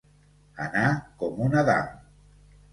Anar 0.67 0.87
com 1.21 1.45
un 1.49 1.61
Adam. 1.63 1.95